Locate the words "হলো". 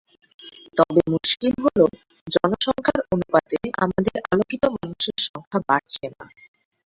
1.65-1.85